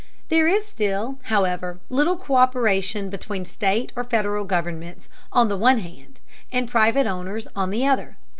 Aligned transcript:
There 0.29 0.47
is 0.47 0.65
still, 0.65 1.19
however, 1.25 1.79
little 1.87 2.17
co÷peration 2.17 3.11
between 3.11 3.45
state 3.45 3.91
or 3.95 4.03
Federal 4.03 4.45
governments 4.45 5.07
on 5.31 5.47
the 5.47 5.55
one 5.57 5.77
hand, 5.77 6.19
and 6.51 6.67
private 6.67 7.05
owners 7.05 7.47
on 7.55 7.69
the 7.69 7.85
other. 7.85 8.17